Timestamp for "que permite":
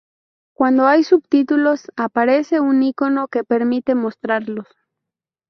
3.27-3.93